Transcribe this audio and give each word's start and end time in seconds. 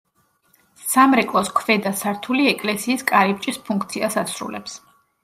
სამრეკლოს 0.93 1.51
ქვედა 1.59 1.91
სართული 1.99 2.47
ეკლესიის 2.53 3.05
კარიბჭის 3.13 3.61
ფუნქციას 3.69 4.19
ასრულებს. 4.23 4.81